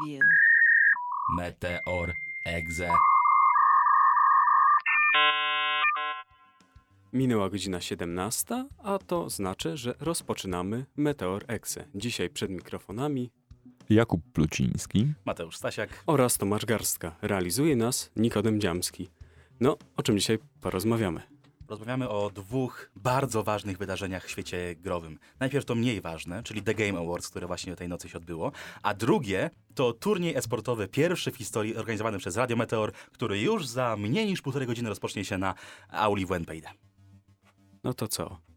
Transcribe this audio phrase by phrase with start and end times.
[0.00, 0.22] Preview.
[1.36, 2.12] Meteor
[2.44, 2.90] Exe.
[7.12, 11.84] Minęła godzina 17, a to znaczy, że rozpoczynamy Meteor Exe.
[11.94, 13.30] Dzisiaj przed mikrofonami
[13.90, 15.12] Jakub Pluciński.
[15.24, 16.02] Mateusz Stasiak.
[16.06, 17.16] oraz Tomasz Garstka.
[17.22, 19.10] Realizuje nas Nikodem Dziamski.
[19.60, 21.22] No, o czym dzisiaj porozmawiamy?
[21.68, 25.18] Rozmawiamy o dwóch bardzo ważnych wydarzeniach w świecie growym.
[25.40, 28.94] Najpierw to mniej ważne, czyli The Game Awards, które właśnie tej nocy się odbyło, a
[28.94, 34.26] drugie to turniej esportowy, pierwszy w historii organizowany przez Radio Meteor, który już za mniej
[34.26, 35.54] niż półtorej godziny rozpocznie się na
[35.88, 36.72] auli w.
[37.84, 38.49] No to co?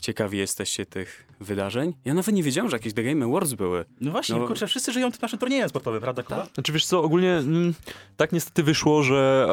[0.00, 1.94] Ciekawi jesteście tych wydarzeń?
[2.04, 3.84] Ja nawet nie wiedziałem, że jakieś The Game Awards były.
[4.00, 4.46] No właśnie, No.
[4.46, 6.46] kurczę, wszyscy żyją tym naszym turniejem sportowym, prawda Kuba?
[6.54, 7.74] Znaczy wiesz co, ogólnie mm,
[8.16, 9.48] tak niestety wyszło, że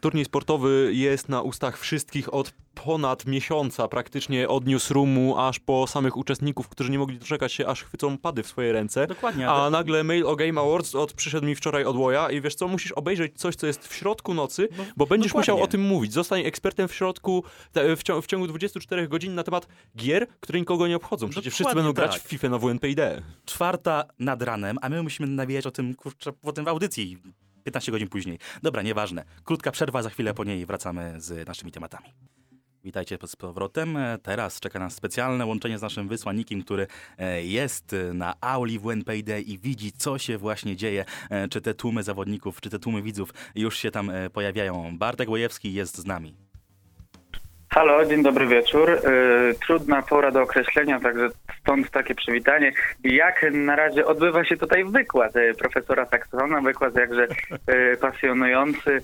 [0.00, 2.52] turniej sportowy jest na ustach wszystkich od
[2.84, 7.82] ponad miesiąca, praktycznie od newsroomu aż po samych uczestników, którzy nie mogli doczekać się, aż
[7.84, 9.06] chwycą pady w swoje ręce.
[9.06, 9.50] Dokładnie.
[9.50, 12.68] A nagle mail o Game Awards od, przyszedł mi wczoraj od Łoja i wiesz co,
[12.68, 15.52] musisz obejrzeć coś, co jest w środku nocy, No, bo będziesz dokładnie.
[15.54, 16.12] musiał o tym mówić.
[16.12, 20.58] Zostań ekspertem w środku te- w, ciągu, w ciągu 24 godzin na temat gier, które
[20.58, 21.28] nikogo nie obchodzą.
[21.28, 22.22] Przecież wszyscy Dokładnie będą grać tak.
[22.22, 23.22] w FIFA na WNPD.
[23.44, 27.18] czwarta nad ranem, a my musimy nawijać o tym kurczę, potem w audycji
[27.64, 28.38] 15 godzin później.
[28.62, 29.24] Dobra, nieważne.
[29.44, 32.08] Krótka przerwa, za chwilę po niej wracamy z naszymi tematami.
[32.84, 33.98] Witajcie z powrotem.
[34.22, 36.86] Teraz czeka nas specjalne łączenie z naszym wysłannikiem, który
[37.18, 41.04] e, jest e, na auli w NPD i widzi, co się właśnie dzieje.
[41.30, 44.98] E, Czy te tłumy zawodników, czy te tłumy widzów już się tam pojawiają.
[44.98, 46.45] Bartek Łojewski jest z nami.
[47.76, 48.88] Halo, dzień dobry wieczór.
[48.90, 51.28] Yy, trudna pora do określenia, także
[51.60, 52.72] stąd takie przywitanie.
[53.04, 57.28] Jak na razie odbywa się tutaj wykład yy, profesora Saksona, wykład jakże
[57.68, 58.98] yy, pasjonujący.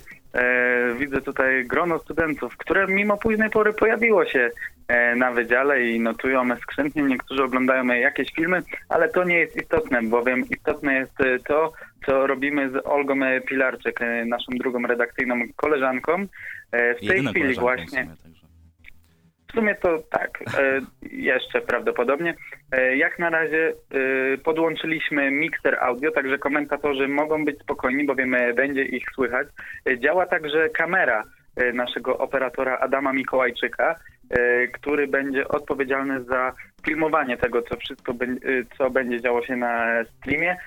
[0.99, 4.49] Widzę tutaj grono studentów, które mimo późnej pory pojawiło się
[5.15, 7.03] na wydziale i notują skrzętnie.
[7.03, 11.73] Niektórzy oglądają jakieś filmy, ale to nie jest istotne, bowiem istotne jest to,
[12.05, 13.15] co robimy z Olgą
[13.47, 16.25] Pilarczyk, naszą drugą redakcyjną koleżanką.
[16.71, 18.03] W tej Jedyną chwili właśnie.
[18.03, 18.42] sumie, także.
[19.53, 20.79] W sumie to tak, e,
[21.11, 22.35] jeszcze prawdopodobnie.
[22.71, 28.83] E, jak na razie e, podłączyliśmy mikser audio, także komentatorzy mogą być spokojni, bowiem będzie
[28.83, 29.47] ich słychać.
[29.97, 31.23] Działa także kamera
[31.73, 33.95] naszego operatora Adama Mikołajczyka,
[34.73, 36.53] który będzie odpowiedzialny za
[36.85, 38.13] filmowanie tego, co wszystko
[38.77, 40.57] co będzie działo się na streamie.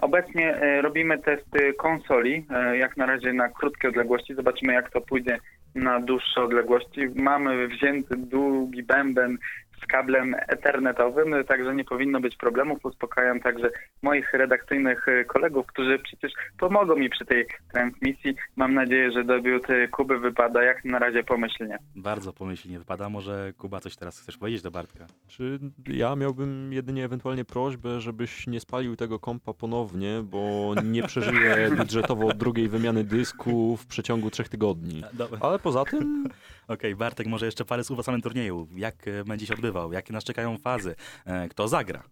[0.00, 4.34] Obecnie robimy testy konsoli, jak na razie na krótkie odległości.
[4.34, 5.38] Zobaczymy, jak to pójdzie
[5.76, 7.00] na dłuższe odległości.
[7.14, 9.38] Mamy wzięty długi bęben
[9.82, 12.84] z kablem ethernetowym, także nie powinno być problemów.
[12.84, 13.70] Uspokajam także
[14.02, 18.36] moich redakcyjnych e, kolegów, którzy przecież pomogą mi przy tej transmisji.
[18.56, 21.78] Mam nadzieję, że debiut e, Kuby wypada jak na razie pomyślnie.
[21.96, 23.08] Bardzo pomyślnie wypada.
[23.08, 25.06] Może Kuba coś teraz chcesz powiedzieć do Bartka?
[25.28, 31.56] Czy ja miałbym jedynie ewentualnie prośbę, żebyś nie spalił tego kompa ponownie, bo nie przeżyję
[31.78, 35.02] budżetowo drugiej wymiany dysku w przeciągu trzech tygodni.
[35.12, 35.38] Dobra.
[35.40, 36.24] Ale poza tym,
[36.68, 38.68] Okej, Bartek, może jeszcze parę słów o samym turnieju.
[38.76, 39.75] Jak e, będzie się odbywał?
[39.92, 40.94] Jakie nas czekają fazy?
[41.26, 42.02] E, Kto zagra?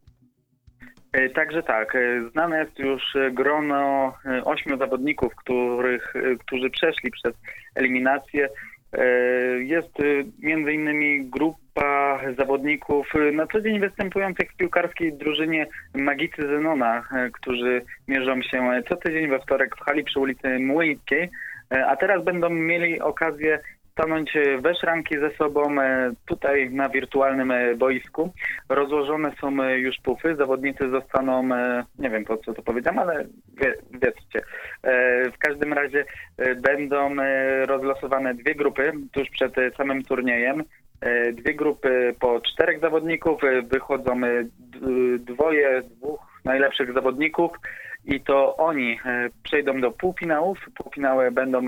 [1.13, 3.03] E, Także tak, e, znane jest już
[3.33, 4.13] grono
[4.45, 7.35] ośmiu zawodników, których, którzy przeszli przez
[7.75, 8.49] eliminację.
[9.59, 9.93] Jest
[10.39, 17.03] między innymi grupa zawodników na co dzień występujących w piłkarskiej drużynie Magicy Zenona,
[17.33, 21.31] którzy mierzą się co tydzień we wtorek w hali przy ulicy Młyńskiej,
[21.87, 23.59] a teraz będą mieli okazję
[23.95, 28.33] stanąć we szranki ze sobą e, tutaj na wirtualnym e, boisku.
[28.69, 31.49] Rozłożone są e, już pufy, zawodnicy zostaną,
[31.99, 33.25] nie wiem po co to powiedziałem, ale
[33.61, 34.41] wie, wiedzcie.
[35.35, 36.05] W każdym razie
[36.57, 37.17] będą
[37.67, 40.63] rozlosowane dwie grupy tuż przed samym turniejem.
[41.33, 43.41] Dwie grupy po czterech zawodników,
[43.73, 44.21] wychodzą
[45.19, 47.51] dwoje, dwóch najlepszych zawodników
[48.05, 48.99] i to oni
[49.43, 50.59] przejdą do półfinałów.
[50.77, 51.67] Półfinały będą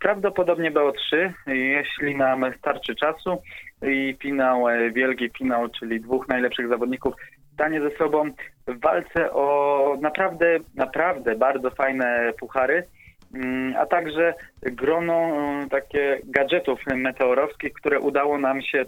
[0.00, 3.42] Prawdopodobnie BO3, jeśli nam starczy czasu
[3.82, 7.14] i finał, e, wielki finał, czyli dwóch najlepszych zawodników
[7.54, 8.30] stanie ze sobą
[8.66, 12.86] w walce o naprawdę, naprawdę bardzo fajne puchary,
[13.34, 18.84] mm, a także grono e, takie gadżetów meteorowskich, które udało nam się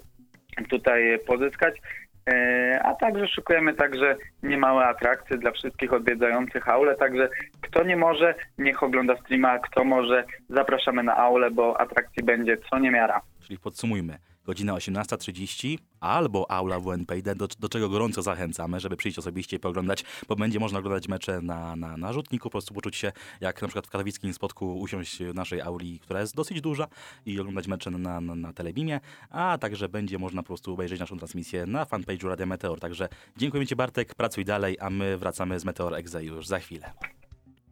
[0.70, 1.74] tutaj pozyskać.
[2.30, 7.28] E, A także szykujemy także niemałe atrakcje dla wszystkich odwiedzających aulę, także
[7.60, 12.78] kto nie może, niech ogląda streama, kto może, zapraszamy na aulę, bo atrakcji będzie co
[12.78, 13.20] niemiara.
[13.46, 14.18] Czyli podsumujmy.
[14.46, 20.04] Godzina 18.30 albo aula WNP, do, do czego gorąco zachęcamy, żeby przyjść osobiście i pooglądać,
[20.28, 23.68] bo będzie można oglądać mecze na, na, na rzutniku, po prostu poczuć się jak na
[23.68, 26.86] przykład w katowickim spotku usiąść w naszej auli, która jest dosyć duża
[27.26, 29.00] i oglądać mecze na, na, na telebimie,
[29.30, 32.80] a także będzie można po prostu obejrzeć naszą transmisję na fanpage'u Radia Meteor.
[32.80, 36.92] Także dziękuję Ci Bartek, pracuj dalej, a my wracamy z Meteor Exe już za chwilę.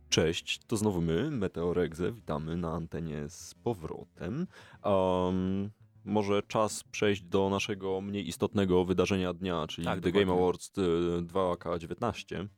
[0.09, 4.47] Cześć, to znowu my, Meteor Exe, witamy na antenie z powrotem.
[4.85, 5.71] Um,
[6.05, 10.43] może czas przejść do naszego mniej istotnego wydarzenia dnia, czyli Tak, The Game dokładnie.
[10.43, 10.83] Awards y,
[11.23, 12.49] 2K19.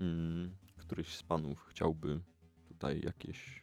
[0.00, 2.20] Mm, któryś z panów chciałby
[2.68, 3.62] tutaj jakieś,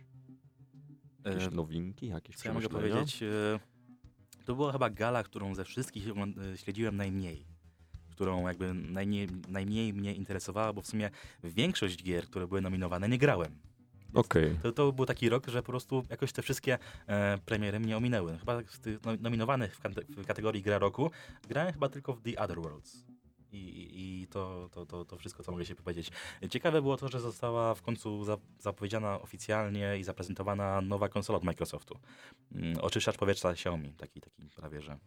[1.25, 3.23] jakieś E, nowinki, jakieś Co ja mogę powiedzieć?
[3.23, 3.59] E,
[4.45, 7.45] To była chyba gala, którą ze wszystkich e, śledziłem najmniej.
[8.11, 11.09] Którą jakby najmniej, najmniej mnie interesowała, bo w sumie
[11.43, 13.59] większość gier, które były nominowane, nie grałem.
[14.15, 14.59] Okej.
[14.63, 16.77] To, to był taki rok, że po prostu jakoś te wszystkie
[17.07, 18.37] e, premiery mnie ominęły.
[18.37, 21.11] Chyba z tych no, nominowanych w, w kategorii gra roku
[21.49, 23.05] grałem chyba tylko w The Other Worlds.
[23.51, 26.11] I, i to, to, to, to wszystko, co mogę się powiedzieć.
[26.49, 31.43] Ciekawe było to, że została w końcu za, zapowiedziana oficjalnie i zaprezentowana nowa konsola od
[31.43, 31.99] Microsoftu.
[32.51, 34.97] Mm, Oczyszczacz powietrza Xiaomi, taki, taki prawie, że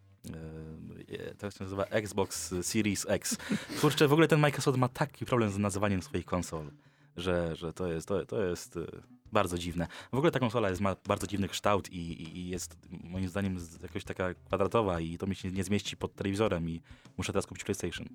[1.25, 3.37] e, to się nazywa Xbox Series X.
[3.81, 6.71] Kurczę, w ogóle ten Microsoft ma taki problem z nazywaniem swoich konsol,
[7.19, 8.85] że, że to jest, to, to jest e,
[9.31, 9.87] bardzo dziwne.
[10.11, 13.57] W ogóle ta konsola jest, ma bardzo dziwny kształt i, i, i jest moim zdaniem
[13.81, 16.81] jakoś taka kwadratowa i to mi się nie zmieści pod telewizorem i
[17.17, 18.07] muszę teraz kupić PlayStation.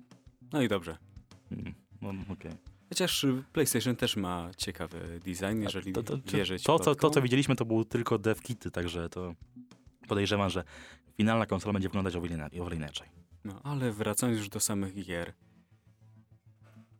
[0.53, 0.97] No i dobrze.
[1.51, 2.51] Mm, No, okej.
[2.89, 7.09] Chociaż y, PlayStation też ma ciekawy design, jeżeli to, to, to, wierzyć to, to, to,
[7.09, 9.35] co widzieliśmy, to był tylko dev kity, także to
[10.07, 10.63] podejrzewam, że
[11.17, 13.07] finalna konsola będzie wyglądać o wiele, ina- o wiele inaczej.
[13.45, 15.33] No, ale wracając już do samych gier.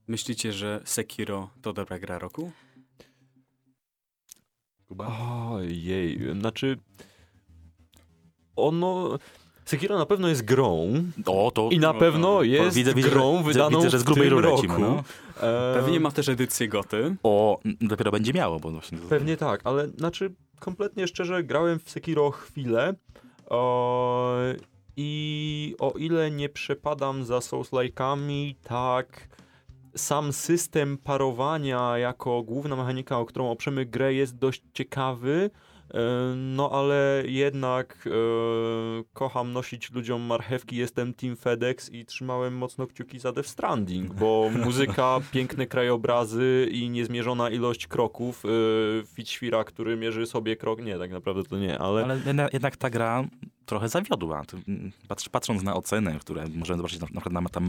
[0.07, 2.51] Myślicie, że Sekiro to dobra gra roku?
[5.51, 6.77] Ojej, znaczy...
[8.55, 9.19] Ono...
[9.65, 10.93] Sekiro na pewno jest grą
[11.25, 14.29] O, to i na no, pewno jest widzę- widzę, grą wydaną widzę, że z grubej
[14.29, 14.61] rury roku.
[14.61, 15.03] lecimy, no.
[15.47, 17.15] E, Pewnie ma też edycję goty.
[17.23, 18.97] O, dopiero będzie miało, bo właśnie...
[18.97, 22.93] Pewnie tak, ale znaczy kompletnie szczerze grałem w Sekiro chwilę
[23.49, 24.35] o,
[24.97, 29.27] i o ile nie przepadam za Souls-like'ami, tak
[29.97, 35.49] sam system parowania jako główna mechanika, o którą oprzemy grę jest dość ciekawy,
[36.35, 38.11] no ale jednak e,
[39.13, 44.49] kocham nosić ludziom marchewki, jestem Team FedEx i trzymałem mocno kciuki za Death Stranding, bo
[44.65, 48.49] muzyka, piękne krajobrazy i niezmierzona ilość kroków, e,
[49.05, 52.89] Fitzwira, który mierzy sobie krok, nie, tak naprawdę to nie, ale, Ale jedna- jednak ta
[52.89, 53.23] gra
[53.65, 54.43] trochę zawiodła.
[54.67, 57.59] Mm, Patrz, patrząc na oceny, które możemy zobaczyć na, na przykład na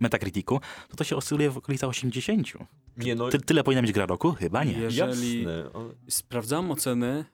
[0.00, 2.46] Metacriticu, to to się oscyluje w okolicach 80.
[2.96, 4.32] nie no, Ty, tyle powinna być gra roku?
[4.32, 4.72] Chyba nie.
[4.72, 5.84] Jeżeli jasne, ale...
[6.08, 7.24] sprawdzałem oceny e,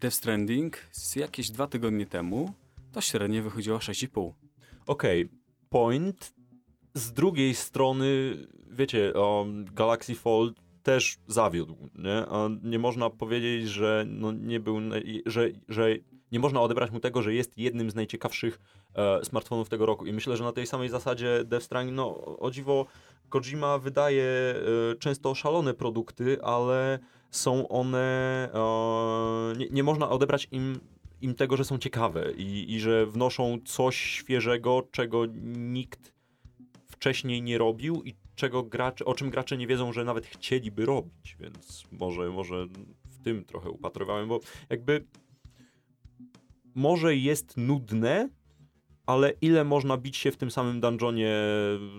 [0.00, 2.52] Death Stranding z jakieś dwa tygodnie temu,
[2.92, 4.32] to średnio wychodziło 6,5.
[4.86, 5.28] Okej,
[5.70, 6.34] point.
[6.94, 8.36] Z drugiej strony,
[8.70, 12.26] wiecie, um, Galaxy Fold też zawiódł, nie?
[12.26, 14.80] A nie można powiedzieć, że no nie był,
[15.26, 15.88] że, że
[16.32, 18.60] nie można odebrać mu tego, że jest jednym z najciekawszych
[18.94, 20.06] e, smartfonów tego roku.
[20.06, 22.86] I myślę, że na tej samej zasadzie Death Stranding, no o dziwo,
[23.28, 24.54] Kojima wydaje e,
[24.98, 26.98] często szalone produkty, ale
[27.36, 28.48] są one,
[29.58, 30.80] nie, nie można odebrać im
[31.20, 36.12] im tego, że są ciekawe i, i że wnoszą coś świeżego, czego nikt
[36.86, 41.36] wcześniej nie robił i czego gracze, o czym gracze nie wiedzą, że nawet chcieliby robić,
[41.40, 42.66] więc może, może
[43.10, 44.40] w tym trochę upatrywałem, bo
[44.70, 45.04] jakby
[46.74, 48.28] może jest nudne,
[49.06, 51.28] ale ile można bić się w tym samym dungeonie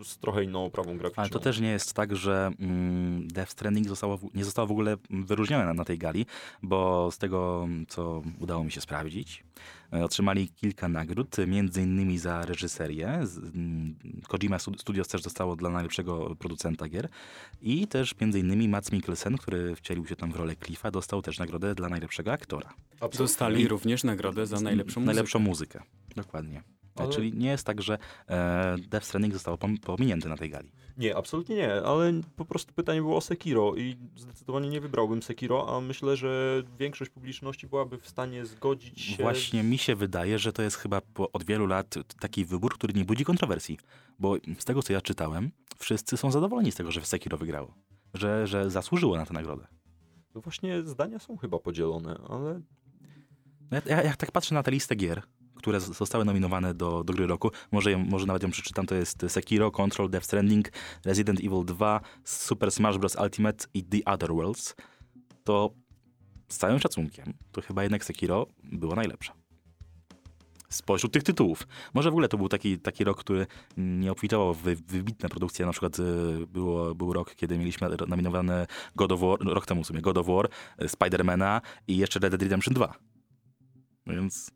[0.04, 1.22] z trochę inną oprawą graficzną.
[1.22, 4.72] Ale to też nie jest tak, że mm, Death Stranding zostało, w- nie zostało w
[4.72, 6.26] ogóle wyróżnione na, na tej gali,
[6.64, 9.44] bo z tego, co udało mi się sprawdzić,
[9.94, 13.08] e, otrzymali kilka nagród, między innymi za reżyserię.
[13.08, 13.96] Mm,
[14.28, 17.10] Kojima Stud- Studios też dostało dla najlepszego producenta gier
[17.62, 21.40] i też między innymi Mats Mikkelsen, który wcielił się tam w rolę Cliffa, dostał też
[21.40, 22.74] nagrodę dla najlepszego aktora.
[23.18, 25.06] Dostali I- również nagrodę za najlepszą muzykę.
[25.06, 25.82] Najlepszą muzykę,
[26.16, 26.64] dokładnie.
[27.04, 30.72] Ale- Czyli nie jest tak, że e, Death Stranding zostało pom- pominięte na tej gali.
[30.98, 35.76] Nie, absolutnie nie, ale po prostu pytanie było o Sekiro i zdecydowanie nie wybrałbym Sekiro,
[35.78, 39.24] a myślę, że większość publiczności byłaby w stanie zgodzić się...
[39.24, 42.94] Właśnie mi się wydaje, że to jest chyba po, od wielu lat taki wybór, który
[42.94, 43.78] nie budzi kontrowersji.
[44.20, 47.74] Bo z tego, co ja czytałem, wszyscy są zadowoleni z tego, że Sekiro wygrało.
[48.14, 49.68] Że, że zasłużyło na tę nagrodę.
[50.36, 52.62] No właśnie zdania są chyba podzielone, ale
[53.72, 55.22] No Ja, ja, jak tak patrzę na tę listę gier,
[55.58, 59.26] które zostały nominowane do, do gry roku, może, ją, może nawet ją przeczytam, to jest
[59.28, 60.70] Sekiro, Control, Death Stranding,
[61.06, 63.16] Resident Evil 2, Super Smash Bros.
[63.24, 64.76] Ultimate i The Other Worlds,
[65.44, 65.70] to
[66.50, 69.32] z całym szacunkiem, to chyba jednak Sekiro było najlepsze.
[70.70, 71.68] spośród tych tytułów.
[71.94, 73.48] Może w ogóle to był taki, taki rok, który
[73.78, 75.66] nie obfitował w wy- wybitne produkcje.
[75.66, 76.04] Na przykład y,
[76.48, 80.28] było, był rok, kiedy mieliśmy nominowane God of War, rok temu w sumie, God of
[80.28, 80.50] War,
[80.82, 82.94] y, Spidermana i jeszcze Red Dead Redemption 2.
[84.08, 84.52] Więc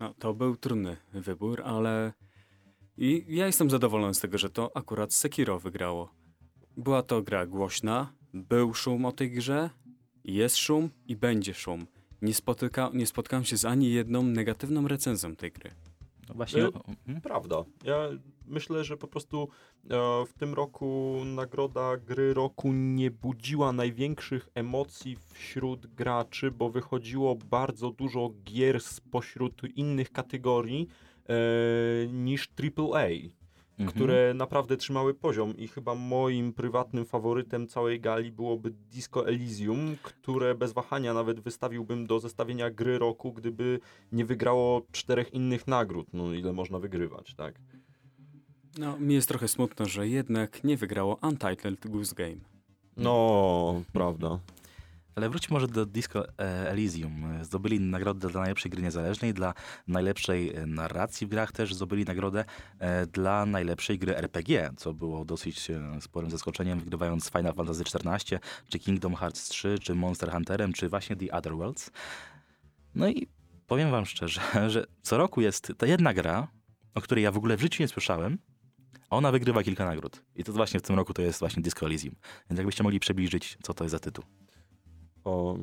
[0.00, 2.12] No, to był trudny wybór, ale
[2.96, 6.14] i ja jestem zadowolony z tego, że to akurat Sekiro wygrało.
[6.76, 9.70] Była to gra głośna, był szum o tej grze,
[10.24, 11.86] jest szum i będzie szum.
[12.22, 15.70] Nie, spotyka, nie spotkałem się z ani jedną negatywną recenzją tej gry.
[16.30, 16.62] No właśnie...
[16.62, 17.20] Y, mhm.
[17.20, 17.64] Prawda.
[17.84, 18.08] Ja
[18.46, 19.48] myślę, że po prostu
[19.90, 19.96] e,
[20.26, 27.90] w tym roku nagroda gry roku nie budziła największych emocji wśród graczy, bo wychodziło bardzo
[27.90, 30.88] dużo gier spośród innych kategorii
[31.28, 31.34] e,
[32.06, 33.08] niż AAA.
[33.80, 33.94] Mhm.
[33.94, 40.54] które naprawdę trzymały poziom i chyba moim prywatnym faworytem całej gali byłoby Disco Elysium, które
[40.54, 43.80] bez wahania nawet wystawiłbym do zestawienia gry roku, gdyby
[44.12, 46.06] nie wygrało czterech innych nagród.
[46.12, 47.54] No ile można wygrywać, tak?
[48.78, 52.40] No, mi jest trochę smutno, że jednak nie wygrało Untitled Goose Game.
[52.96, 54.38] No, prawda.
[55.14, 57.44] Ale wróćmy może do Disco e, Elysium.
[57.44, 59.54] Zdobyli nagrodę dla najlepszej gry niezależnej, dla
[59.88, 62.44] najlepszej e, narracji w grach też zdobyli nagrodę
[62.78, 65.68] e, dla najlepszej gry RPG, co było dosyć
[66.00, 68.38] sporym zaskoczeniem, wygrywając Final Fantasy XIV,
[68.68, 71.90] czy Kingdom Hearts 3, czy Monster Hunterem, czy właśnie The Other Worlds.
[72.94, 73.28] No i
[73.66, 74.40] powiem wam szczerze,
[74.70, 76.48] że co roku jest ta jedna gra,
[76.94, 78.38] o której ja w ogóle w życiu nie słyszałem,
[79.10, 80.22] a ona wygrywa kilka nagród.
[80.36, 82.14] I to właśnie w tym roku to jest właśnie Disco Elysium.
[82.50, 84.24] Więc jakbyście mogli przybliżyć, co to jest za tytuł.
[85.24, 85.58] O,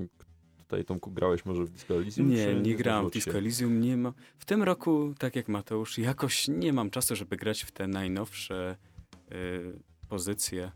[0.57, 2.29] tutaj Tomku grałeś może w Disco Elysium?
[2.29, 3.11] Nie, czy nie grałem w?
[3.11, 4.13] Disco Elysium, nie ma.
[4.39, 8.77] W tym roku, tak jak Mateusz, jakoś nie mam czasu, żeby grać w te najnowsze
[9.31, 10.71] y, pozycje.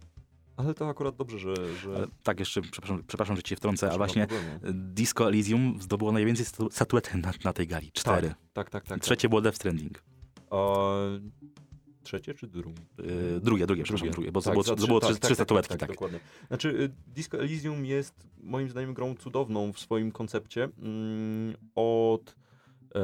[0.58, 1.56] Ale to akurat dobrze, że...
[1.76, 4.28] że Ale tak, jeszcze, przepraszam, przepraszam, że cię wtrącę, a właśnie.
[4.74, 7.92] Disco Elysium zdobyło najwięcej statu- statuetek na, na tej gali.
[7.92, 8.28] Cztery.
[8.28, 8.84] Tak, tak, tak.
[8.88, 9.00] tak.
[9.00, 10.04] Trzecie było Death Stranding.
[10.50, 10.98] O,
[12.04, 12.82] trzecie czy drugie?
[13.42, 15.78] Drugie, drugie, przepraszam, drugie, bo Tak, było, za to było tak, trzy, tak, tak, statuetki,
[15.78, 15.90] tak.
[15.90, 16.20] Dokładnie.
[16.48, 20.70] Znaczy, y, Disco Elysium jest moim zdaniem grą cudowną w swoim koncepcie.
[20.80, 22.36] Mm, Od
[22.96, 23.02] e,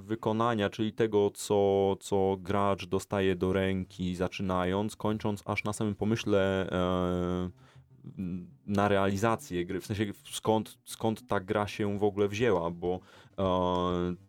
[0.00, 6.70] wykonania, czyli tego, co, co gracz dostaje do ręki, zaczynając, kończąc aż na samym pomyśle
[6.70, 7.50] e,
[8.66, 13.00] na realizację gry, w sensie skąd, skąd ta gra się w ogóle wzięła, bo e,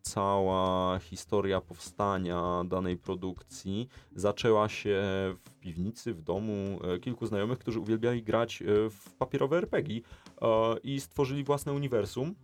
[0.01, 5.01] cała historia powstania danej produkcji zaczęła się
[5.43, 10.01] w piwnicy, w domu e, kilku znajomych, którzy uwielbiali grać e, w papierowe RPG
[10.41, 12.35] e, i stworzyli własne uniwersum,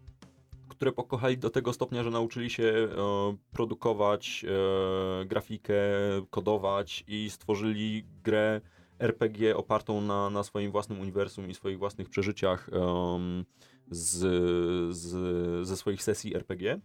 [0.69, 2.87] które pokochali do tego stopnia, że nauczyli się e,
[3.51, 5.73] produkować e, grafikę,
[6.29, 8.61] kodować i stworzyli grę
[8.99, 12.69] RPG opartą na, na swoim własnym uniwersum i swoich własnych przeżyciach
[13.91, 14.17] z,
[14.95, 16.81] z, ze swoich sesji RPG, em,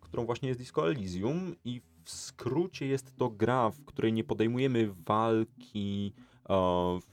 [0.00, 4.90] którą właśnie jest Disco Elysium i w skrócie jest to gra, w której nie podejmujemy
[5.06, 6.12] walki
[6.48, 6.54] e,
[7.00, 7.12] w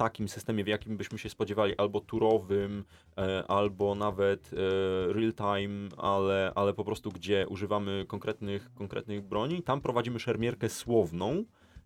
[0.00, 2.84] takim systemie, w jakim byśmy się spodziewali, albo turowym,
[3.18, 9.62] e, albo nawet e, real time, ale, ale po prostu gdzie używamy konkretnych, konkretnych broni.
[9.62, 11.44] Tam prowadzimy szermierkę słowną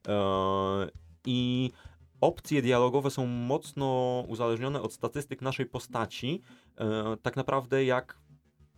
[0.08, 0.88] e,
[1.26, 1.70] i
[2.20, 6.42] opcje dialogowe są mocno uzależnione od statystyk naszej postaci.
[6.78, 8.18] E, tak naprawdę jak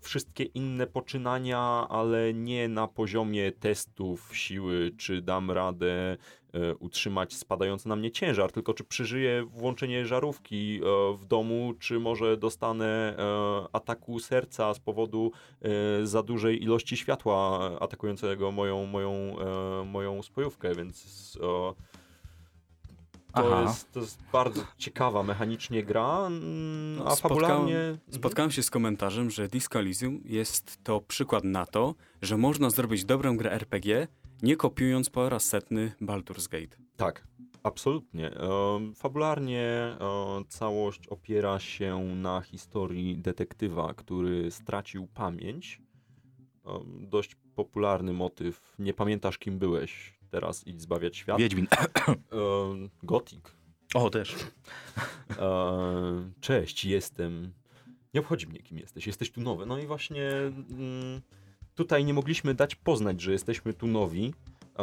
[0.00, 6.16] wszystkie inne poczynania, ale nie na poziomie testów siły, czy dam radę
[6.52, 12.00] e, utrzymać spadający na mnie ciężar, tylko czy przeżyję włączenie żarówki e, w domu, czy
[12.00, 13.16] może dostanę
[13.72, 15.32] ataku serca z powodu
[16.02, 19.36] za dużej ilości światła atakującego moją, moją,
[19.84, 21.38] moją spojówkę, więc
[23.42, 27.98] to jest, to jest bardzo ciekawa mechanicznie gra, mm, No, a spotkałem- fabularnie...
[28.10, 33.04] Spotkałem się z komentarzem, że Disco Elysium jest to przykład na to, że można zrobić
[33.04, 34.08] dobrą grę RPG,
[34.42, 36.76] nie kopiując po raz setny Baldur's Gate.
[36.96, 37.26] Tak,
[37.62, 38.30] absolutnie.
[38.94, 39.96] Fabularnie e,
[40.48, 45.80] całość opiera się na historii detektywa, który stracił pamięć.
[47.00, 48.74] Dość popularny motyw.
[48.78, 50.15] Nie pamiętasz, kim byłeś.
[50.30, 51.38] Teraz idź zbawiać świat.
[51.38, 51.66] Wiedźmin.
[53.02, 53.56] Gothic.
[53.94, 54.34] O, też.
[55.38, 57.52] E, Cześć, jestem.
[58.14, 59.06] Nie obchodzi mnie, kim jesteś.
[59.06, 59.66] Jesteś tu nowy.
[59.66, 60.30] No i właśnie
[60.70, 61.20] mm,
[61.74, 64.34] tutaj nie mogliśmy dać poznać, że jesteśmy tu nowi.
[64.78, 64.82] E,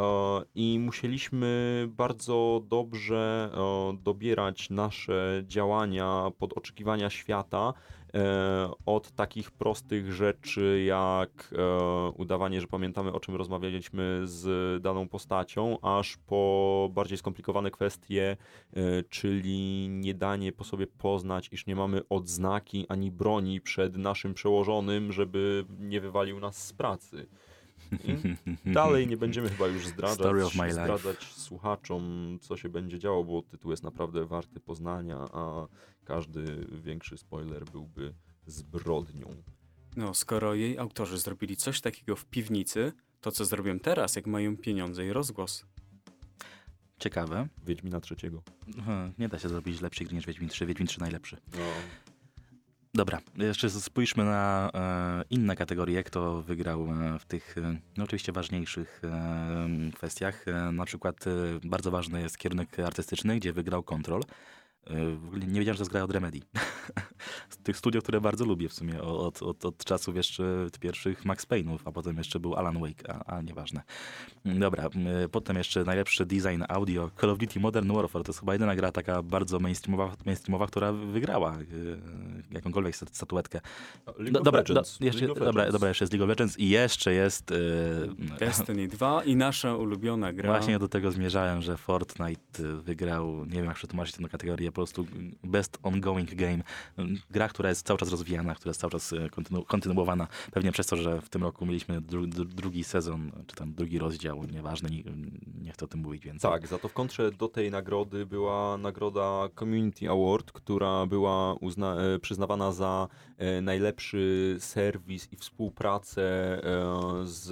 [0.54, 7.74] I musieliśmy bardzo dobrze e, dobierać nasze działania pod oczekiwania świata
[8.14, 11.54] E, od takich prostych rzeczy jak
[12.16, 18.36] udawanie, że pamiętamy o czym rozmawialiśmy z daną postacią, aż po bardziej skomplikowane kwestie,
[19.08, 25.12] czyli nie danie po sobie poznać, iż nie mamy odznaki ani broni przed naszym przełożonym,
[25.12, 27.26] żeby nie wywalił nas z pracy.
[28.66, 30.82] I dalej nie będziemy chyba już zdradzać, Story of my life.
[30.82, 35.66] zdradzać słuchaczom, co się będzie działo, bo tytuł jest naprawdę warty poznania, a
[36.04, 38.14] każdy większy spoiler byłby
[38.46, 39.26] zbrodnią.
[39.96, 44.56] No, skoro jej autorzy zrobili coś takiego w piwnicy, to co zrobią teraz, jak mają
[44.56, 45.64] pieniądze i rozgłos?
[46.98, 47.48] Ciekawe.
[47.66, 48.42] Wiedźmina trzeciego.
[48.84, 50.66] Hmm, Nie da się zrobić lepszej gry niż Wiedźmin 3.
[50.66, 51.36] Wiedźmin 3 najlepszy.
[51.52, 51.58] No.
[52.94, 58.32] Dobra, jeszcze spójrzmy na e, inne kategorie, kto wygrał e, w tych e, no oczywiście
[58.32, 60.48] ważniejszych e, kwestiach.
[60.48, 61.30] E, na przykład e,
[61.64, 64.22] bardzo ważny jest kierunek artystyczny, gdzie wygrał Control.
[64.86, 66.40] E, w ogóle nie wiedziałem, że to jest gra od Remedy.
[67.50, 71.46] Z tych studiów, które bardzo lubię w sumie od, od, od czasów jeszcze pierwszych Max
[71.46, 73.82] Payne'ów, a potem jeszcze był Alan Wake, a, a nieważne.
[74.44, 78.22] Dobra, e, potem jeszcze najlepszy design audio Call of Duty Modern Warfare.
[78.22, 81.64] To jest chyba jedyna gra taka bardzo mainstreamowa, mainstreamowa która wygrała e,
[82.50, 83.60] jakąkolwiek sta- statuetkę.
[84.32, 87.52] Do, dobra, do, jeszcze, dobra, dobra, jeszcze jest League of Legends i jeszcze jest...
[87.52, 87.54] e,
[88.40, 90.48] Destiny 2 i nasza ulubiona gra.
[90.48, 94.80] Właśnie do tego zmierzałem, że Fortnite y, wygrał, nie wiem jak przetłumaczyć tę kategorię, po
[94.80, 95.06] prostu
[95.44, 96.62] Best Ongoing Game.
[97.30, 100.28] Gra, która jest cały czas rozwijana, która jest cały czas y, kontynu kontynuowana.
[100.52, 103.98] Pewnie przez to, że w tym roku mieliśmy dru dru drugi sezon, czy tam drugi
[103.98, 105.02] rozdział, nieważne, nie,
[105.62, 106.50] nie chcę o tym mówić więcej.
[106.50, 112.18] Tak, za to w kontrze do tej nagrody była nagroda Community Award, która była e,
[112.18, 117.42] przyznawana za e, najlepszy serwis i współpracę e, z,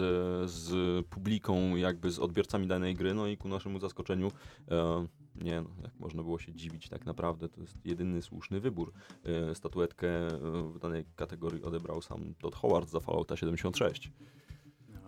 [0.51, 3.15] z publiką, jakby z odbiorcami danej gry.
[3.15, 4.31] No i ku naszemu zaskoczeniu,
[4.71, 8.93] e, nie no, jak można było się dziwić tak naprawdę, to jest jedyny słuszny wybór.
[9.25, 14.13] E, statuetkę e, w danej kategorii odebrał sam Todd Howard za Fallouta 76.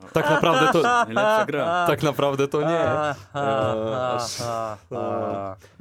[0.02, 0.82] No, Tak naprawdę to...
[1.86, 2.84] Tak naprawdę to nie.
[3.34, 4.14] Eee,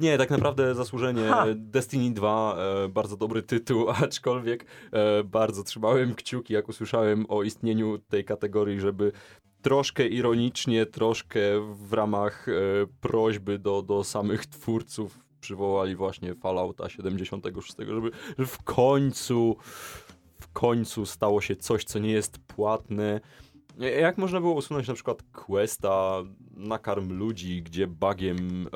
[0.00, 6.54] nie, tak naprawdę zasłużenie Destiny 2, e, bardzo dobry tytuł, aczkolwiek e, bardzo trzymałem kciuki,
[6.54, 9.12] jak usłyszałem o istnieniu tej kategorii, żeby
[9.64, 11.40] troszkę ironicznie, troszkę
[11.74, 12.52] w ramach e,
[13.00, 18.10] prośby do, do samych twórców przywołali właśnie Fallouta 76, żeby,
[18.46, 19.56] w końcu
[20.40, 23.20] w końcu stało się coś, co nie jest płatne.
[23.78, 26.22] Jak można było usunąć na przykład questa
[26.56, 28.68] nakarm ludzi, gdzie bugiem e,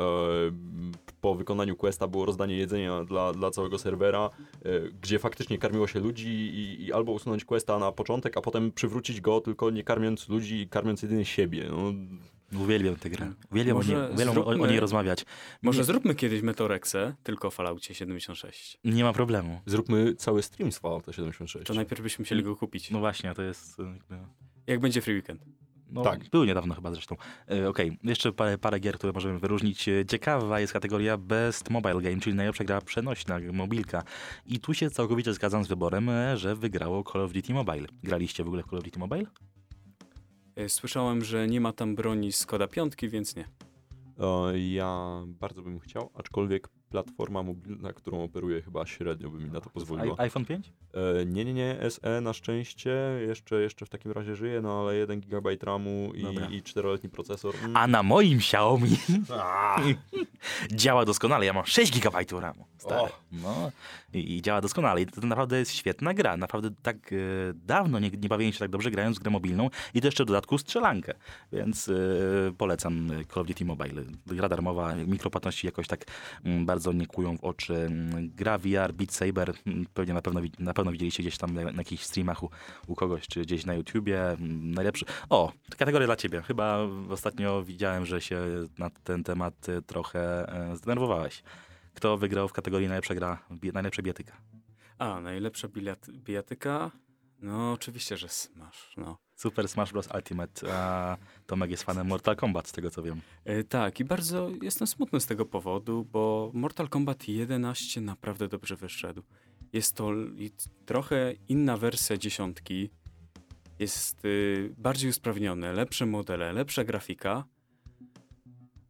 [1.28, 4.30] po wykonaniu questa było rozdanie jedzenia dla, dla całego serwera,
[4.64, 8.72] e, gdzie faktycznie karmiło się ludzi i, i albo usunąć questa na początek, a potem
[8.72, 11.68] przywrócić go, tylko nie karmiąc ludzi, karmiąc jedynie siebie.
[11.70, 11.92] No,
[12.60, 13.32] Uwielbiam tę grę.
[13.52, 15.24] Uwielbiam o, niej, uwielbiam o, o zróbmy- niej rozmawiać.
[15.62, 18.78] Może nie, zróbmy kiedyś Metorexę, tylko w Falloutie 76.
[18.84, 19.60] nie ma problemu.
[19.66, 21.66] zróbmy cały stream z Fallouta 76.
[21.66, 22.90] To najpierw byśmy musieli go kupić.
[22.90, 23.80] No właśnie, to jest...
[23.80, 24.16] e, jakby-
[24.66, 25.44] Jak będzie free weekend.
[25.90, 26.28] No, Tak.
[26.30, 27.16] Był niedawno chyba zresztą.
[27.50, 29.88] E, Okej, jeszcze parę, parę gier, które możemy wyróżnić.
[29.88, 34.02] E, Ciekawa jest kategoria Best Mobile Game, czyli najlepsza gra przenośna, mobilka.
[34.46, 37.86] I tu się całkowicie zgadzam z wyborem, e, że wygrało Call of Duty Mobile.
[38.02, 39.26] Graliście w ogóle w Call of Duty Mobile?
[40.68, 43.48] Słyszałem, że nie ma tam broni z koda piątki, więc nie.
[44.70, 49.70] Ja bardzo bym chciał, aczkolwiek platforma mobilna, którą operuję chyba średnio by mi na to
[49.70, 50.16] pozwoliła.
[50.16, 50.72] I, iPhone 5?
[50.94, 52.90] E, nie, nie, nie, SE na szczęście
[53.26, 56.22] jeszcze, jeszcze w takim razie żyje, no ale 1 GB RAMu i,
[56.56, 57.54] i 4-letni procesor.
[57.56, 57.76] Mm.
[57.76, 58.90] A na moim Xiaomi
[60.72, 61.46] działa doskonale.
[61.46, 62.64] Ja mam 6 GB RAMu.
[62.78, 63.12] Stary.
[63.32, 63.70] No.
[64.14, 65.02] I, I działa doskonale.
[65.02, 66.36] I to naprawdę jest świetna gra.
[66.36, 67.16] Naprawdę tak e,
[67.54, 70.26] dawno nie, nie bawiłem się tak dobrze grając w grę mobilną i to jeszcze w
[70.26, 71.14] dodatku strzelankę.
[71.52, 71.92] Więc e,
[72.58, 74.02] polecam Call of Duty Mobile.
[74.26, 76.04] Gra darmowa, mikropłatności jakoś tak
[76.44, 77.74] mm, bardzo nie kłują w oczy.
[77.74, 81.64] Mm, Gra VR, Beat Saber, mm, pewnie na pewno, na pewno widzieliście gdzieś tam na,
[81.64, 82.50] na jakichś streamach u,
[82.86, 84.36] u kogoś, czy gdzieś na YouTubie.
[84.60, 85.04] Najlepszy.
[85.30, 86.42] O, kategoria dla ciebie.
[86.42, 86.78] Chyba
[87.10, 88.40] ostatnio widziałem, że się
[88.78, 91.42] na ten temat e, trochę e, zdenerwowałeś.
[91.98, 94.36] Kto wygrał w kategorii najlepsza gra, bi- najlepsza bijatyka?
[94.98, 95.68] A, najlepsza
[96.08, 96.90] bijatyka?
[97.40, 99.18] No, oczywiście, że Smash, no.
[99.36, 100.08] Super Smash Bros.
[100.14, 100.74] Ultimate.
[100.74, 103.20] A Tomek jest fanem Mortal Kombat, z tego co wiem.
[103.44, 108.76] E, tak, i bardzo jestem smutny z tego powodu, bo Mortal Kombat 11 naprawdę dobrze
[108.76, 109.22] wyszedł.
[109.72, 110.10] Jest to
[110.86, 112.90] trochę inna wersja dziesiątki.
[113.78, 117.44] Jest y, bardziej usprawnione, lepsze modele, lepsza grafika.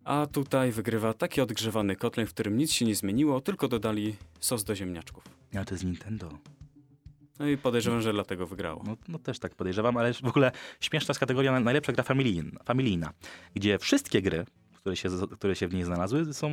[0.09, 4.65] A tutaj wygrywa taki odgrzewany kotlin, w którym nic się nie zmieniło, tylko dodali sos
[4.65, 5.25] do ziemniaczków.
[5.55, 6.29] Ale to jest Nintendo.
[7.39, 8.83] No i podejrzewam, że dlatego wygrało.
[8.87, 12.61] No, no też tak podejrzewam, ale w ogóle śmieszna jest kategoria na- najlepsza gra familijna,
[12.65, 13.13] familijna
[13.55, 14.45] gdzie wszystkie gry,
[14.75, 16.51] które się, które się w niej znalazły, są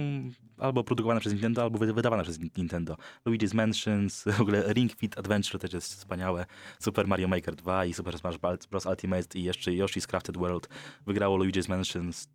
[0.57, 2.97] albo produkowane przez Nintendo, albo wy- wydawane przez Nintendo.
[3.25, 6.45] Luigi's Mansions, w ogóle Ring Fit Adventure też jest wspaniałe,
[6.79, 8.37] Super Mario Maker 2 i Super Smash
[8.71, 8.85] Bros.
[8.85, 10.69] Ultimate i jeszcze Yoshi's Crafted World.
[11.05, 12.27] Wygrało Luigi's Mansions,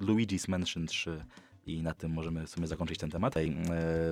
[0.00, 1.24] Luigi's Mansion 3
[1.66, 3.36] i na tym możemy w sumie zakończyć ten temat.
[3.36, 3.54] Ej, e,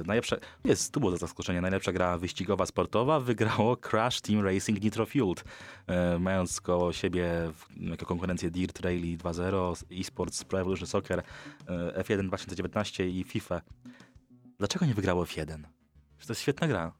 [0.07, 5.45] najlepsza, jest, tu było zaskoczenie, najlepsza gra wyścigowa, sportowa wygrało Crash Team Racing Nitro Fueled,
[5.87, 11.23] e, mając koło siebie w, jako konkurencję Dirt Rally 2.0, eSports Pro Evolution Soccer,
[11.69, 13.63] e, F1 2019 i FIFA.
[14.59, 15.63] Dlaczego nie wygrało F1?
[16.19, 16.93] Że to jest świetna gra.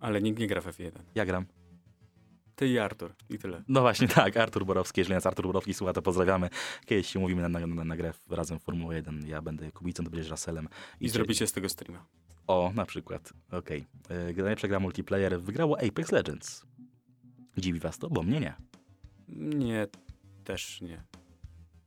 [0.00, 0.90] Ale nikt nie gra w F1.
[1.14, 1.46] Ja gram.
[2.56, 3.14] Ty i Artur.
[3.30, 3.62] I tyle.
[3.68, 6.50] No właśnie, tak, Artur Borowski, jeżeli nas Artur Borowski słucha, to pozdrawiamy.
[6.86, 9.26] Kiedyś się mówimy na, na, na, grę razem w Formułę 1.
[9.26, 10.68] Ja będę Kubicą, ty będziesz Russellem.
[11.00, 12.04] I cię- zrobicie z tego streama.
[12.46, 13.32] O, na przykład.
[13.52, 13.84] Okej.
[14.04, 14.34] Okay.
[14.36, 16.66] Najlepsza gra multiplayer wygrało Apex Legends.
[17.58, 18.10] Dziwi was to?
[18.10, 18.54] Bo mnie nie.
[19.38, 19.86] Nie,
[20.44, 21.02] też nie.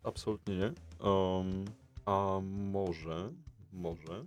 [0.03, 0.73] Absolutnie nie.
[1.09, 1.65] Um,
[2.05, 3.31] a może,
[3.73, 4.25] może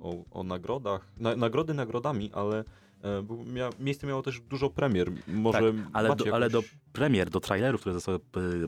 [0.00, 2.64] o, o nagrodach, na, nagrody nagrodami, ale
[3.04, 5.10] e, był, mia, miejsce miało też dużo premier.
[5.28, 6.62] Może Tak, ale do, ale do
[6.92, 8.18] premier, do trailerów, które zostały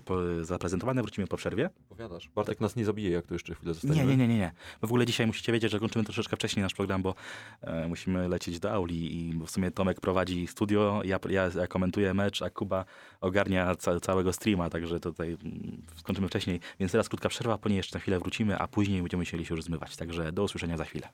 [0.04, 1.70] po- zaprezentowane, wrócimy po przerwie.
[1.88, 2.28] Powiadasz.
[2.28, 4.10] Bartek nas nie zabije, jak to jeszcze chwilę Nie, zostaniemy.
[4.10, 4.52] nie, nie, nie, nie.
[4.80, 7.14] Bo w ogóle dzisiaj musicie wiedzieć, że kończymy troszeczkę wcześniej nasz program, bo
[7.60, 12.14] e, musimy lecieć do auli i w sumie Tomek prowadzi studio, ja, ja, ja komentuję
[12.14, 12.84] mecz, a Kuba
[13.20, 16.60] ogarnia ca, całego streama, także tutaj mm, skończymy wcześniej.
[16.80, 19.54] Więc teraz krótka przerwa, po niej jeszcze na chwilę wrócimy, a później będziemy musieli się
[19.54, 19.96] już zmywać.
[19.96, 21.08] Także do usłyszenia za chwilę.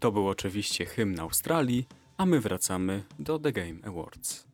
[0.00, 1.86] To był oczywiście hymn Australii,
[2.16, 4.46] a my wracamy do The Game Awards.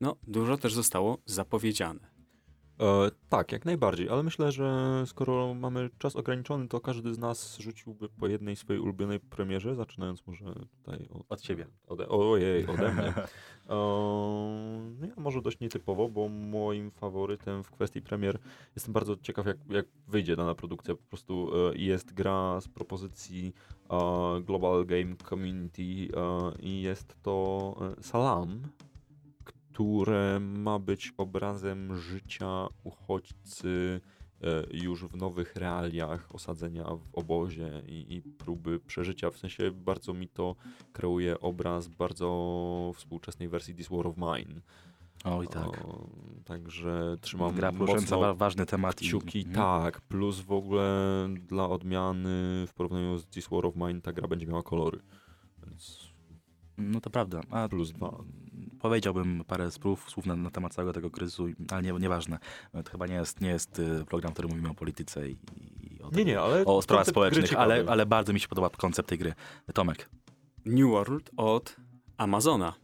[0.00, 2.11] No, dużo też zostało zapowiedziane.
[2.82, 7.58] E, tak, jak najbardziej, ale myślę, że skoro mamy czas ograniczony, to każdy z nas
[7.58, 11.66] rzuciłby po jednej swojej ulubionej premierze, zaczynając może tutaj od, Od ciebie.
[11.86, 13.08] Ode, ojej, ode mnie.
[13.08, 13.24] E,
[15.00, 18.38] no ja może dość nietypowo, bo moim faworytem w kwestii premier
[18.76, 20.94] jestem bardzo ciekaw, jak, jak wyjdzie dana produkcja.
[20.94, 23.54] Po prostu e, jest gra z propozycji
[23.90, 26.08] e, Global Game Community e,
[26.60, 28.62] i jest to e, Salam,
[29.72, 34.00] które ma być obrazem życia uchodźcy
[34.42, 39.30] e, już w nowych realiach osadzenia w obozie i, i próby przeżycia.
[39.30, 40.56] W sensie bardzo mi to
[40.92, 44.60] kreuje obraz bardzo współczesnej wersji This War of Mine.
[45.24, 45.84] Oj tak.
[45.84, 46.06] O,
[46.44, 49.02] także trzymam Gra mocno wa- ważny temat.
[49.02, 49.38] i- kciuki.
[49.38, 49.54] Mhm.
[49.56, 54.28] Tak, plus w ogóle dla odmiany w porównaniu z This War of Mine ta gra
[54.28, 55.00] będzie miała kolory.
[55.66, 56.12] Więc
[56.78, 57.40] No to prawda.
[57.50, 58.24] A plus dwa.
[58.82, 62.38] Powiedziałbym parę słów, słów na, na temat całego tego kryzysu, ale nie, nieważne.
[62.84, 65.36] To chyba nie jest, nie jest y, program, w którym mówimy o polityce i,
[65.80, 69.08] i o, Nie, nie, ale o sprawach społecznych, ale, ale bardzo mi się podoba koncept
[69.08, 69.34] tej gry.
[69.74, 70.10] Tomek.
[70.66, 71.76] New World od
[72.16, 72.74] Amazona.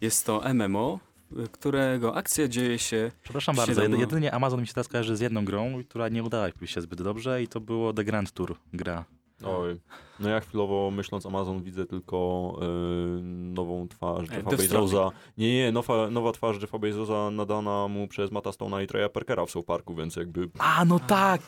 [0.00, 1.00] Jest to MMO,
[1.32, 5.44] y, którego akcja dzieje się Przepraszam bardzo, jedynie Amazon mi się teraz kojarzy z jedną
[5.44, 9.04] grą, która nie udała się zbyt dobrze i to było The Grand Tour gra.
[9.44, 9.80] Oj.
[10.20, 15.10] No ja chwilowo myśląc Amazon widzę tylko y, nową twarz E, Jeffa Bezosa.
[15.38, 19.46] Nie, nie, nowa, nowa twarz Jeffa Bezosa nadana mu przez Matta Stone'a i Treya Parkera
[19.46, 20.48] w South Parku, więc jakby...
[20.58, 21.40] A, no tak!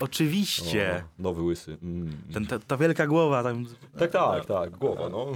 [0.00, 1.04] Oczywiście!
[1.18, 1.78] O, nowy łysy.
[1.82, 2.10] Mm.
[2.32, 3.64] Ten, ta, ta wielka głowa tam...
[3.98, 5.26] Tak, tak, tak, głowa, no.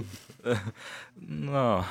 [1.21, 1.83] No,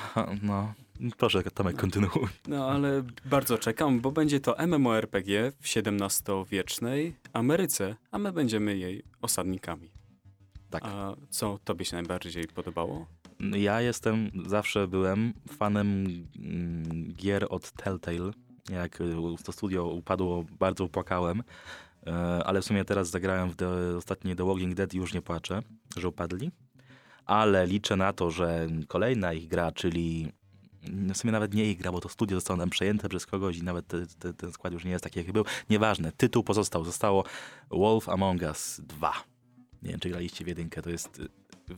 [0.43, 0.73] no.
[1.17, 2.29] Proszę, Tomek, kontynuuj.
[2.49, 9.03] No ale bardzo czekam, bo będzie to MMORPG w XVII-wiecznej Ameryce, a my będziemy jej
[9.23, 9.91] osadnikami.
[10.71, 10.83] Tak.
[10.85, 13.07] A co tobie się najbardziej podobało?
[13.41, 16.07] Ja jestem, zawsze byłem fanem
[16.39, 18.31] mm, gier od Telltale.
[18.71, 21.43] Jak y, to studio upadło, bardzo upłakałem.
[22.07, 22.13] E,
[22.45, 25.63] Ale w sumie teraz zagrałem w the, ostatnie The Walking Dead i już nie płaczę,
[25.97, 26.51] że upadli.
[27.27, 30.33] Ale liczę na to, że kolejna ich gra, czyli
[31.15, 33.63] w sumie nawet nie ich gra, bo to studio zostało nam przejęte przez kogoś i
[33.63, 35.45] nawet te, te, ten skład już nie jest taki, jaki był.
[35.71, 36.85] Nieważne, tytuł pozostał.
[36.85, 37.25] Zostało
[37.71, 39.13] Wolf Among Us 2.
[39.83, 40.83] Nie wiem, czy graliście w jedynkę.
[40.83, 41.23] To jest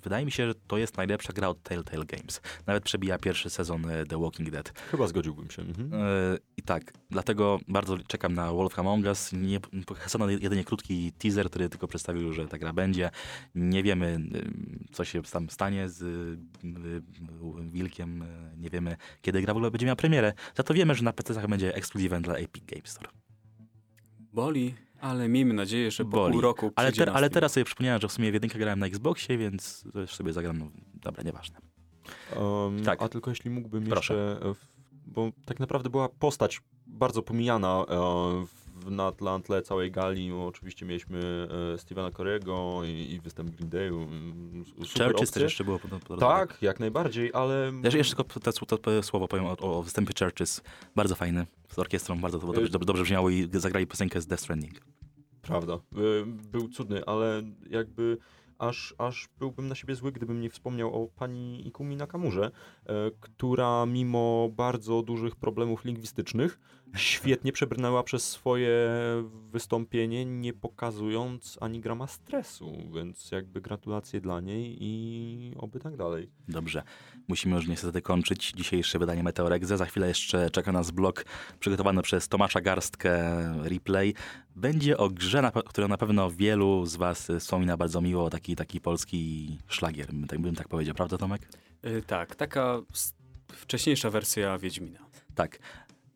[0.02, 2.40] Wydaje mi się, że to jest najlepsza gra od Telltale Games.
[2.66, 4.72] Nawet przebija pierwszy sezon e, The Walking Dead.
[4.90, 5.62] Chyba zgodziłbym się.
[5.62, 5.94] Mhm.
[5.94, 9.33] E, I tak, dlatego bardzo czekam na Wolf Among Us.
[9.33, 13.11] Nie, pokazano jedynie krótki teaser, który tylko przedstawił, że ta gra będzie.
[13.54, 16.04] Nie wiemy, y, co się tam stanie z
[17.61, 18.24] Wilkiem.
[18.57, 20.33] Nie wiemy, kiedy gra w ogóle będzie miała premierę.
[20.54, 23.11] Za to wiemy, że na PC będzie ekskluzywem dla Epic Games Store.
[24.33, 28.08] Boli, ale miejmy nadzieję, że po pół roku Ale, te, ale teraz sobie przypomniałem, że
[28.08, 30.58] w sumie w jedynkę grałem na Xboxie, więc też sobie zagram.
[30.58, 31.58] No, dobra, nieważne.
[32.36, 33.02] Um, Tak.
[33.02, 34.14] A tylko jeśli mógłbym Proszę.
[34.14, 34.54] jeszcze, e,
[35.06, 37.96] bo tak naprawdę była postać bardzo pomijana e,
[38.46, 40.33] w, na, tle, całej gali.
[40.33, 44.03] Oczywiście mieliśmy e, Stevena Corego i, i występ Green Day'u.
[44.03, 44.64] mm,
[44.99, 47.73] Churches też jeszcze było pod, pod, Tak, jak najbardziej, ale...
[47.83, 50.62] Też jeszcze tylko to, to, słowo powiem o, o występie Churches.
[50.97, 54.42] Bardzo fajny, z orkiestrą, bardzo to dobrze, dobrze, dobrze brzmiało i zagrali piosenkę z Death
[54.42, 54.81] Stranding.
[55.42, 55.75] prawda.
[55.75, 58.18] Y, Był cudny, ale jakby
[58.68, 62.50] aż, aż byłbym na siebie zły, gdybym nie wspomniał o pani Ikumi Nakamurze,
[62.87, 66.59] e, która mimo bardzo dużych problemów lingwistycznych
[66.96, 68.88] świetnie przebrnęła przez swoje
[69.50, 76.31] wystąpienie, nie pokazując ani grama stresu, więc jakby gratulacje dla niej i oby tak dalej.
[76.48, 76.83] Dobrze.
[77.29, 79.77] Musimy już niestety kończyć dzisiejsze wydanie Meteoregze.
[79.77, 81.24] Za chwilę jeszcze czeka nas blog
[81.61, 84.14] przygotowany przez Tomasza Garstkę Replay.
[84.56, 88.30] Będzie o grze, na, którą na pewno wielu z was wspomina bardzo miło.
[88.30, 90.94] Taki, taki polski szlagier, tak, bym tak powiedział.
[90.94, 91.48] Prawda, Tomek?
[91.86, 92.80] Y, tak, taka
[93.52, 94.98] wcześniejsza wersja Wiedźmina.
[95.34, 95.58] Tak.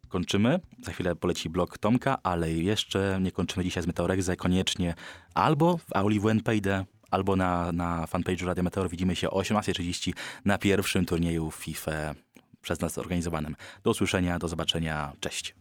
[0.09, 0.61] Kończymy.
[0.83, 4.37] Za chwilę poleci blog Tomka, ale jeszcze nie kończymy dzisiaj z Meteoregze.
[4.37, 4.95] Koniecznie
[5.35, 8.91] albo w auli WNPD, albo na, na fanpage'u Radia Meteor.
[8.91, 10.13] Widzimy się o 18.30
[10.45, 12.15] na pierwszym turnieju FIFA
[12.61, 13.57] przez nas organizowanym.
[13.85, 15.13] Do usłyszenia, do zobaczenia.
[15.21, 15.55] Cześć.